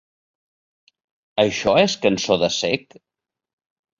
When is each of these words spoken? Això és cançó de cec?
Això 1.43 1.75
és 1.83 1.95
cançó 2.07 2.39
de 2.47 2.51
cec? 2.57 2.97